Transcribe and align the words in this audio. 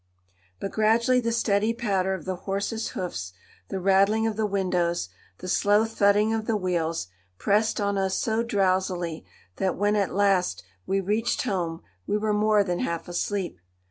But 0.59 0.71
gradually 0.71 1.19
the 1.19 1.31
steady 1.31 1.75
patter 1.75 2.15
of 2.15 2.25
the 2.25 2.35
horse's 2.37 2.87
hoofs, 2.97 3.33
the 3.67 3.79
rattling 3.79 4.25
of 4.25 4.35
the 4.35 4.47
windows, 4.47 5.09
the 5.37 5.47
slow 5.47 5.85
thudding 5.85 6.33
of 6.33 6.47
the 6.47 6.57
wheels, 6.57 7.05
pressed 7.37 7.79
on 7.79 7.99
us 7.99 8.15
so 8.17 8.41
drowsily 8.41 9.23
that 9.57 9.77
when, 9.77 9.95
at 9.95 10.11
last, 10.11 10.63
we 10.87 11.01
reached 11.01 11.43
home 11.43 11.83
we 12.07 12.17
were 12.17 12.33
more 12.33 12.63
than 12.63 12.79
half 12.79 13.07
asleep. 13.07 13.59